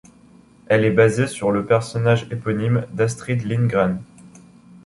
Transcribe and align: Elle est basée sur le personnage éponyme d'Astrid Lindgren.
Elle 0.65 0.83
est 0.83 0.89
basée 0.89 1.27
sur 1.27 1.51
le 1.51 1.63
personnage 1.63 2.25
éponyme 2.31 2.87
d'Astrid 2.91 3.43
Lindgren. 3.45 4.01